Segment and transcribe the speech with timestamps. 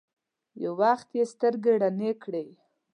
[0.61, 2.45] يو وخت يې سترګې رڼې کړې.